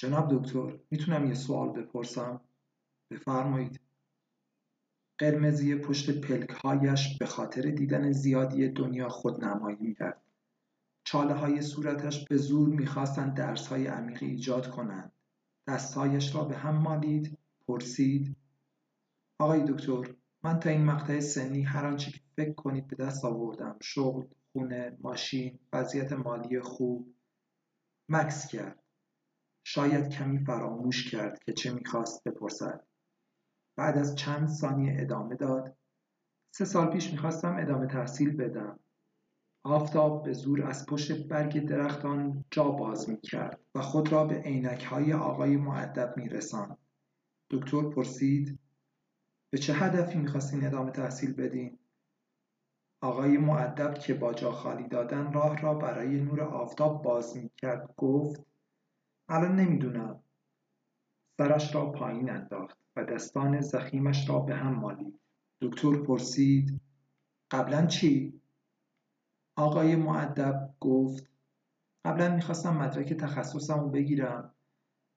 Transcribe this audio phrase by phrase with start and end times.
[0.00, 2.40] جناب دکتر می‌تونم یه سوال بپرسم؟
[3.10, 3.80] بفرمایید.
[5.18, 10.20] قرمزی پشت پلکهایش به خاطر دیدن زیادی دنیا خودنمایی می‌کرد.
[11.04, 15.12] چاله های صورتش به زور می‌خواستند درس های عمیقی ایجاد کنند.
[15.68, 18.36] دستهایش را به هم مالید پرسید.
[19.38, 23.76] آقای دکتر من تا این مقطع سنی هر آنچه که فکر کنید به دست آوردم.
[23.82, 27.14] شغل خونه ماشین وضعیت مالی خوب.
[28.08, 28.87] مکس کرد.
[29.70, 32.84] شاید کمی فراموش کرد که چه می‌خواست بپرسد.
[33.76, 35.76] بعد از چند ثانیه ادامه داد
[36.54, 38.78] سه سال پیش می‌خواستم ادامه تحصیل بدم.
[39.64, 44.84] آفتاب به زور از پشت برگ درختان جا باز می‌کرد و خود را به عینک
[44.84, 46.78] های آقای معدب میرساند.
[47.50, 48.58] دکتر پرسید
[49.52, 51.78] به چه هدفی می‌خواستین ادامه تحصیل بدین؟
[53.02, 58.48] آقای معدب که با جا خالی دادن راه را برای نور آفتاب باز می‌کرد گفت
[59.28, 60.22] الان نمی‌دونم.
[61.38, 65.20] سرش را پایین انداخت و دستان زخیمش را به هم مالید.
[65.60, 66.80] دکتر پرسید
[67.50, 68.40] قبلا چی؟
[69.56, 71.30] آقای معدب گفت
[72.04, 74.54] قبلا می‌خواستم مدرک تخصصم رو بگیرم.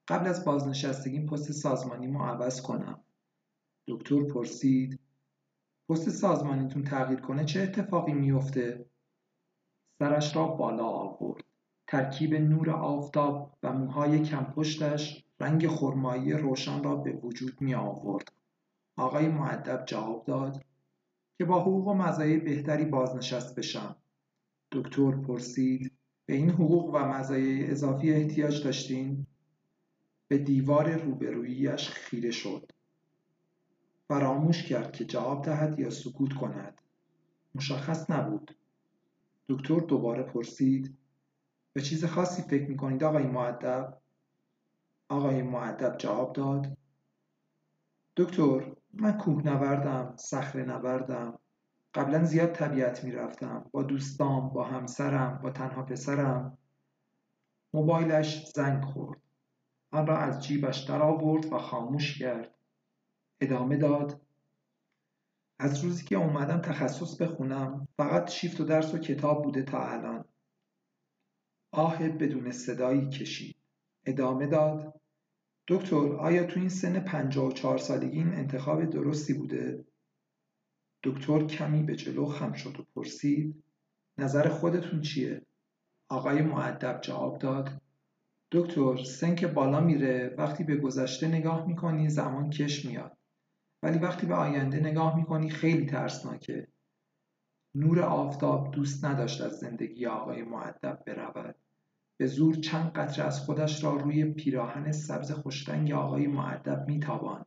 [0.08, 3.04] قبل از بازنشستگیم پست سازمانیمو عوض کنم.
[3.88, 5.00] دکتر پرسید
[5.88, 8.86] پست سازمانیتون تغییر کنه چه اتفاقی میفته
[9.98, 11.51] سرش را بالا آورد.
[11.92, 18.32] ترکیب نور آفتاب و موهای کم پشتش رنگ خرمایی روشن را به وجود می آورد.
[18.96, 20.64] آقای معدب جواب داد
[21.38, 23.96] که با حقوق و مزایای بهتری بازنشست بشم.
[24.72, 25.92] دکتر پرسید
[26.26, 29.26] به این حقوق و مزایای اضافی احتیاج داشتین؟
[30.28, 32.72] به دیوار روبرویش خیره شد.
[34.08, 36.74] فراموش کرد که جواب دهد یا سکوت کند.
[37.54, 38.56] مشخص نبود.
[39.48, 41.01] دکتر دوباره پرسید
[41.72, 43.98] به چیز خاصی فکر می‌کنید؟ آقای معدب؟
[45.08, 46.76] آقای معدب جواب داد.
[48.16, 51.38] دکتر من کوهنوردم صخره نوردم.
[51.94, 53.64] قبلا زیاد طبیعت می‌رفتم.
[53.70, 56.58] با دوستام با همسرم با تنها پسرم.
[57.74, 59.20] موبایلش زنگ خورد.
[59.90, 62.54] آن را از جیبش درآورد و خاموش کرد.
[63.40, 64.20] ادامه داد.
[65.58, 70.24] از روزی که اومدم تخصص بخونم فقط شیفت و درس و کتاب بوده تا الان.
[71.74, 73.56] آه بدون صدایی کشید
[74.06, 75.00] ادامه داد
[75.68, 79.84] دکتر آیا تو این سن پنجاه و چهار سالگی این انتخاب درستی بوده؟
[81.02, 83.64] دکتر کمی به جلو خم شد و پرسید
[84.18, 85.46] نظر خودتون چیه؟
[86.08, 87.80] آقای معدب جواب داد
[88.50, 93.18] دکتر سن که بالا میره وقتی به گذشته نگاه می‌کنی زمان کش میاد
[93.82, 96.68] ولی وقتی به آینده نگاه می‌کنی خیلی ترسناکه
[97.74, 101.54] نور آفتاب دوست نداشت از زندگی آقای معدب برود
[102.16, 107.46] به زور چند قطره از خودش را روی پیراهن سبز خوشرنگ آقای معدب میتاباند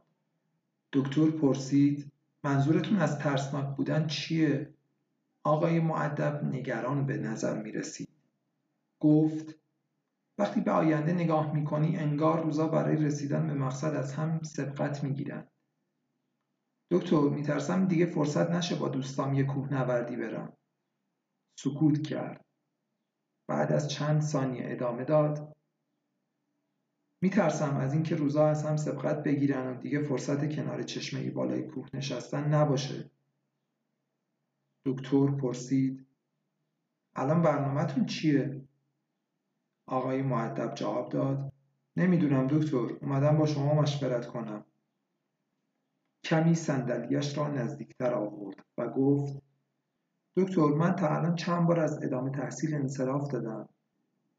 [0.94, 2.12] دکتر پرسید
[2.44, 4.74] منظورتون از ترسناک بودن چیه
[5.44, 8.10] آقای معدب نگران به نظر می رسید.
[9.00, 9.56] گفت
[10.38, 15.04] وقتی به آینده نگاه می کنی انگار روزا برای رسیدن به مقصد از هم سبقت
[15.04, 15.26] می.
[16.92, 20.58] دکتر میترسم دیگه فرصت نشه با دوستام یه کوه نوردی برم.
[21.60, 22.46] سکوت کرد.
[23.50, 25.56] بعد از چند ثانیه ادامه داد
[27.22, 31.88] میترسم از اینکه روزا از هم سبقت بگیرن و دیگه فرصت کنار چشمه بالای کوه
[31.94, 33.12] نشستن نباشه
[34.86, 36.08] دکتر پرسید
[37.16, 38.68] الان برنامهتون چیه؟
[39.88, 41.54] آقای معدب جواب داد
[41.98, 44.66] نمی‌دونم دکتر اومدم با شما مشورت کنم
[46.26, 49.44] کمی صندلیاش را نزدیکتر آورد و گفت
[50.36, 53.70] دکتر من تا الان چند بار از ادامه تحصیل انصراف دادم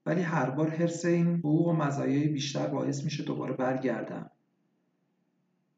[0.06, 4.30] ولی هر بار حرس این حقوق و مزایای بیشتر باعث میشه دوباره برگردم.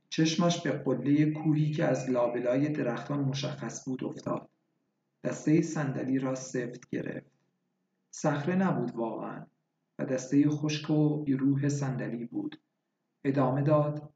[0.09, 4.49] چشمش به قله کوهی که از لابلای درختان مشخص بود افتاد.
[5.25, 7.31] دسته صندلی را سفت گرفت.
[8.11, 9.47] صخره نبود واقعا
[9.99, 12.61] و دسته خشک و بیروح صندلی بود.
[13.25, 14.13] ادامه داد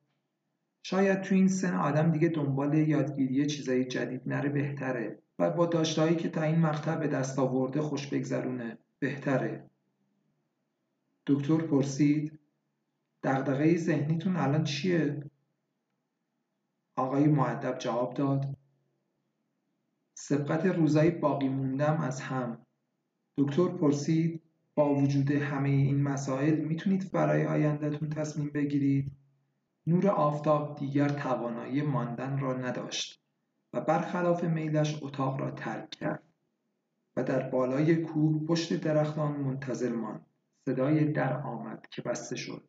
[0.83, 6.17] شاید تو این سن آدم دیگه دنبال یادگیری چیزای جدید نره بهتره و با داشتهایی
[6.17, 9.71] که تا این مقطع به دست آورده خوش بگذرونه بهتره.
[11.27, 12.39] دکتر پرسید
[13.23, 15.31] دغدغه ذهنیتون الان چیه؟
[16.97, 18.57] آقای معدب جواب داد
[20.15, 22.67] سبقت روزای باقی موندم از هم.
[23.37, 24.43] دکتر پرسید
[24.75, 29.22] با وجود همه این مسائل می‌تونید برای آیندهتون تصمیم بگیرید؟
[29.87, 33.23] نور آفتاب دیگر توانایی ماندن را نداشت
[33.73, 36.23] و برخلاف میلش اتاق را ترک کرد
[37.17, 40.27] و در بالای کوه پشت درختان منتظر ماند.
[40.65, 42.69] صدای در آمد که بسته شد.